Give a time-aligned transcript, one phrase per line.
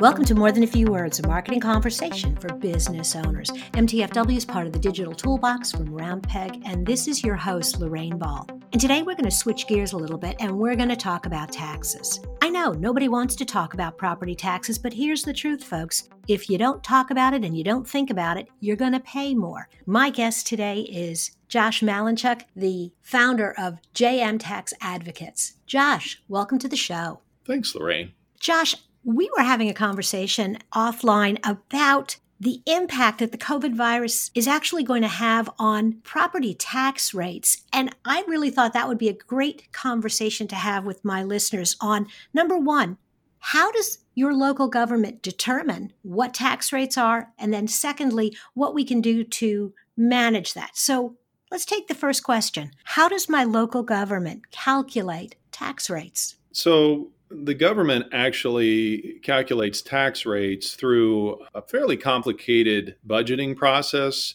[0.00, 3.50] Welcome to More Than a Few Words, a marketing conversation for business owners.
[3.74, 8.16] MTFW is part of the digital toolbox from Roundpeg, and this is your host, Lorraine
[8.16, 8.46] Ball.
[8.72, 11.26] And today we're going to switch gears a little bit and we're going to talk
[11.26, 12.18] about taxes.
[12.40, 16.08] I know nobody wants to talk about property taxes, but here's the truth, folks.
[16.28, 19.00] If you don't talk about it and you don't think about it, you're going to
[19.00, 19.68] pay more.
[19.84, 25.56] My guest today is Josh Malinchuk, the founder of JM Tax Advocates.
[25.66, 27.20] Josh, welcome to the show.
[27.44, 28.14] Thanks, Lorraine.
[28.38, 34.48] Josh, we were having a conversation offline about the impact that the COVID virus is
[34.48, 37.58] actually going to have on property tax rates.
[37.70, 41.76] And I really thought that would be a great conversation to have with my listeners
[41.82, 42.96] on number one,
[43.40, 47.32] how does your local government determine what tax rates are?
[47.38, 50.76] And then, secondly, what we can do to manage that.
[50.76, 51.16] So,
[51.50, 56.36] let's take the first question How does my local government calculate tax rates?
[56.52, 64.34] So, the government actually calculates tax rates through a fairly complicated budgeting process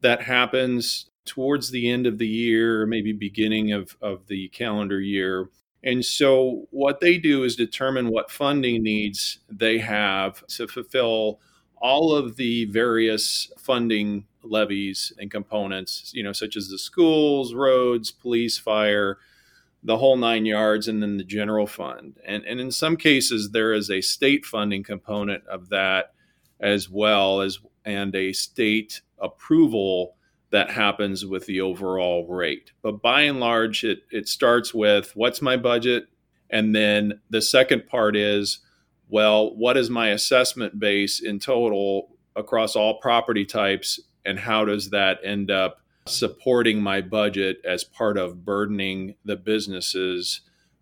[0.00, 5.50] that happens towards the end of the year, maybe beginning of, of the calendar year.
[5.82, 11.40] And so, what they do is determine what funding needs they have to fulfill
[11.76, 18.10] all of the various funding levies and components, you know, such as the schools, roads,
[18.10, 19.18] police, fire,
[19.86, 22.18] the whole nine yards and then the general fund.
[22.26, 26.12] And, and in some cases, there is a state funding component of that
[26.60, 30.16] as well as and a state approval
[30.50, 32.72] that happens with the overall rate.
[32.82, 36.08] But by and large, it, it starts with what's my budget?
[36.50, 38.58] And then the second part is,
[39.08, 44.00] well, what is my assessment base in total across all property types?
[44.24, 50.40] And how does that end up supporting my budget as part of burdening the businesses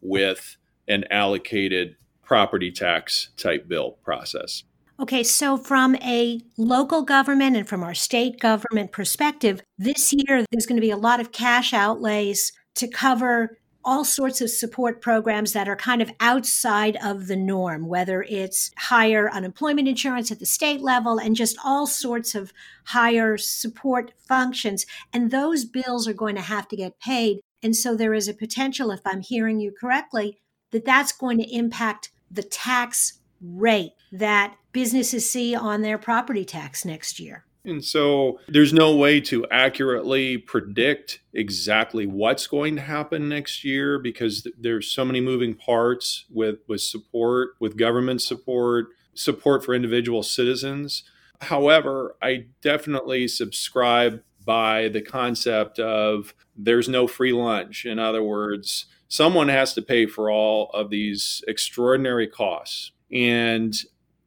[0.00, 0.56] with
[0.88, 4.64] an allocated property tax type bill process.
[4.98, 10.66] Okay, so from a local government and from our state government perspective, this year there's
[10.66, 15.52] going to be a lot of cash outlays to cover all sorts of support programs
[15.52, 20.44] that are kind of outside of the norm, whether it's higher unemployment insurance at the
[20.44, 22.52] state level and just all sorts of
[22.86, 24.84] higher support functions.
[25.12, 27.40] And those bills are going to have to get paid.
[27.62, 30.38] And so there is a potential, if I'm hearing you correctly,
[30.72, 36.84] that that's going to impact the tax rate that businesses see on their property tax
[36.84, 37.45] next year.
[37.66, 43.98] And so there's no way to accurately predict exactly what's going to happen next year
[43.98, 50.22] because there's so many moving parts with, with support, with government support, support for individual
[50.22, 51.02] citizens.
[51.40, 57.84] However, I definitely subscribe by the concept of there's no free lunch.
[57.84, 62.92] In other words, someone has to pay for all of these extraordinary costs.
[63.10, 63.74] And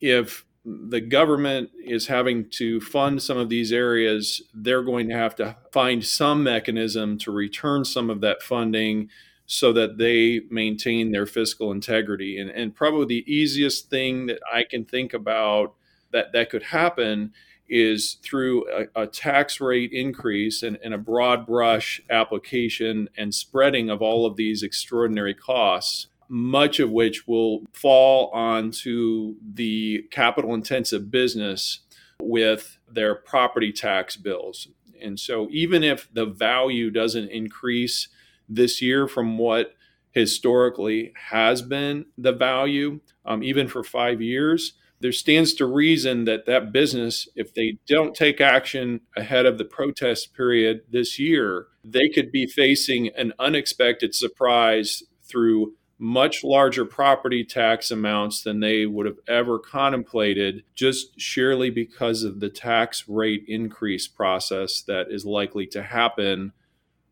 [0.00, 5.34] if the government is having to fund some of these areas, they're going to have
[5.36, 9.08] to find some mechanism to return some of that funding
[9.46, 12.38] so that they maintain their fiscal integrity.
[12.38, 15.74] And, and probably the easiest thing that I can think about
[16.12, 17.32] that that could happen
[17.68, 23.88] is through a, a tax rate increase and, and a broad brush application and spreading
[23.88, 31.10] of all of these extraordinary costs much of which will fall onto the capital intensive
[31.10, 31.80] business
[32.22, 34.68] with their property tax bills.
[35.02, 38.08] And so, even if the value doesn't increase
[38.48, 39.74] this year from what
[40.12, 46.46] historically has been the value, um, even for five years, there stands to reason that
[46.46, 52.08] that business, if they don't take action ahead of the protest period this year, they
[52.08, 59.04] could be facing an unexpected surprise through much larger property tax amounts than they would
[59.04, 65.66] have ever contemplated just sheerly because of the tax rate increase process that is likely
[65.66, 66.52] to happen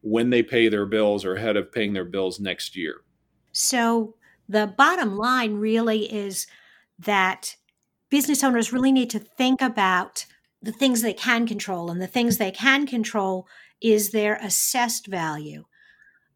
[0.00, 3.02] when they pay their bills or ahead of paying their bills next year.
[3.52, 4.14] So,
[4.48, 6.46] the bottom line really is
[6.98, 7.56] that
[8.08, 10.24] business owners really need to think about
[10.62, 13.46] the things they can control, and the things they can control
[13.82, 15.64] is their assessed value.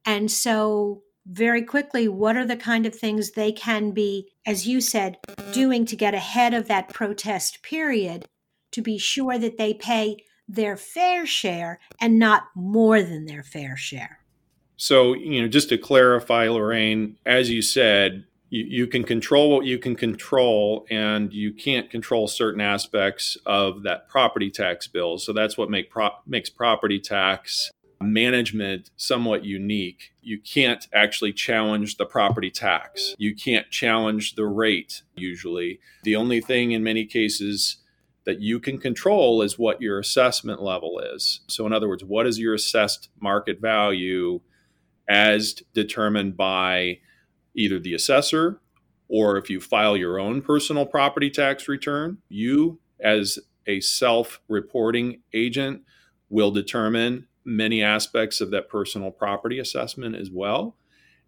[0.05, 4.81] And so very quickly what are the kind of things they can be, as you
[4.81, 5.19] said,
[5.53, 8.27] doing to get ahead of that protest period
[8.73, 10.17] to be sure that they pay
[10.49, 14.19] their fair share and not more than their fair share.
[14.77, 19.65] So, you know, just to clarify, Lorraine, as you said, you, you can control what
[19.65, 25.19] you can control, and you can't control certain aspects of that property tax bill.
[25.19, 27.71] So that's what make pro- makes property tax
[28.03, 30.13] management somewhat unique.
[30.21, 33.15] You can't actually challenge the property tax.
[33.19, 35.81] You can't challenge the rate usually.
[36.05, 37.79] The only thing in many cases
[38.25, 41.41] that you can control is what your assessment level is.
[41.49, 44.41] So, in other words, what is your assessed market value
[45.09, 46.99] as determined by
[47.55, 48.61] either the assessor
[49.09, 55.21] or if you file your own personal property tax return, you as a self reporting
[55.35, 55.83] agent
[56.31, 60.77] will determine many aspects of that personal property assessment as well.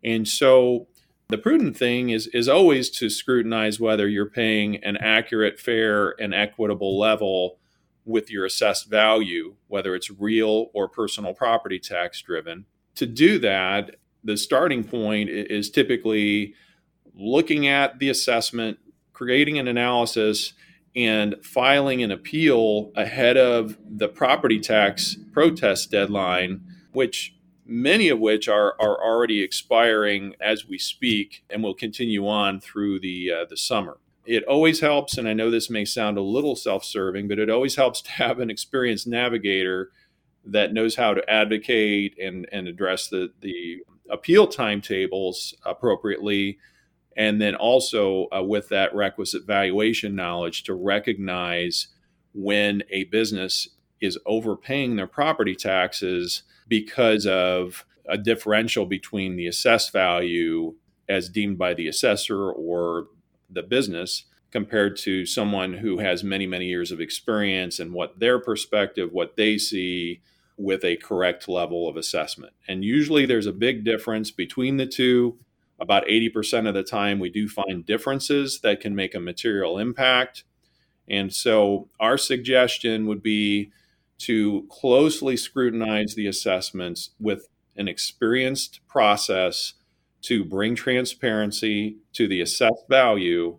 [0.03, 0.89] And so
[1.29, 6.35] the prudent thing is is always to scrutinize whether you're paying an accurate, fair, and
[6.35, 7.59] equitable level
[8.05, 12.67] with your assessed value, whether it's real or personal property tax driven.
[12.97, 16.55] To do that, the starting point is typically
[17.15, 18.79] looking at the assessment,
[19.13, 20.53] creating an analysis,
[20.97, 26.61] and filing an appeal ahead of the property tax protest deadline,
[26.93, 27.35] which
[27.67, 33.01] many of which are, are already expiring as we speak and will continue on through
[33.01, 33.99] the, uh, the summer.
[34.27, 37.51] It always helps, and I know this may sound a little self serving, but it
[37.51, 39.91] always helps to have an experienced navigator
[40.47, 43.79] that knows how to advocate and, and address the, the
[44.11, 46.59] appeal timetables appropriately
[47.17, 51.89] and then also uh, with that requisite valuation knowledge to recognize
[52.33, 53.69] when a business
[54.01, 60.75] is overpaying their property taxes because of a differential between the assessed value
[61.09, 63.07] as deemed by the assessor or
[63.49, 68.39] the business compared to someone who has many many years of experience and what their
[68.39, 70.21] perspective what they see
[70.57, 72.53] with a correct level of assessment.
[72.69, 75.39] And usually there's a big difference between the two
[75.81, 80.45] about 80% of the time, we do find differences that can make a material impact.
[81.09, 83.73] And so, our suggestion would be
[84.19, 89.75] to closely scrutinize the assessments with an experienced process
[90.23, 93.59] to bring transparency to the assessed value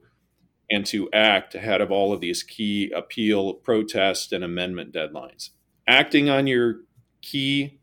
[0.71, 5.51] and to act ahead of all of these key appeal, protest, and amendment deadlines.
[5.88, 6.77] Acting on your
[7.21, 7.79] key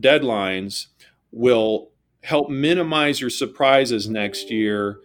[0.00, 0.86] deadlines
[1.30, 1.90] will
[2.24, 4.98] help minimize your surprises next year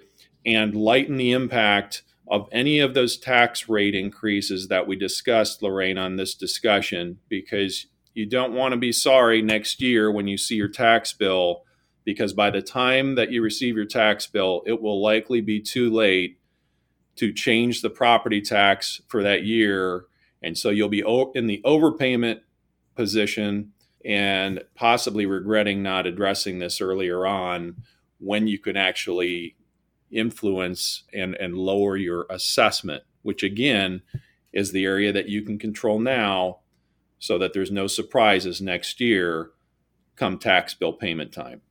[0.45, 5.97] and lighten the impact of any of those tax rate increases that we discussed, Lorraine,
[5.97, 10.55] on this discussion, because you don't want to be sorry next year when you see
[10.55, 11.63] your tax bill,
[12.05, 15.91] because by the time that you receive your tax bill, it will likely be too
[15.91, 16.39] late
[17.17, 20.05] to change the property tax for that year.
[20.41, 21.03] And so you'll be
[21.35, 22.39] in the overpayment
[22.95, 23.73] position
[24.05, 27.75] and possibly regretting not addressing this earlier on
[28.19, 29.55] when you can actually
[30.11, 34.01] influence and, and lower your assessment, which again
[34.53, 36.59] is the area that you can control now
[37.19, 39.51] so that there's no surprises next year
[40.15, 41.61] come tax bill payment time.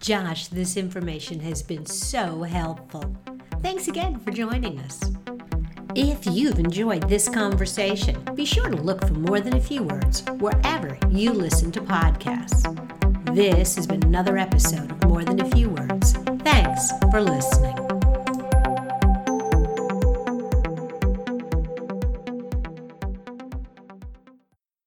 [0.00, 3.16] Josh, this information has been so helpful.
[3.60, 5.00] Thanks again for joining us.
[5.94, 10.22] If you've enjoyed this conversation, be sure to look for More Than a Few Words
[10.38, 12.64] wherever you listen to podcasts.
[13.34, 16.14] This has been another episode of More Than a Few Words.
[16.42, 17.91] Thanks for listening.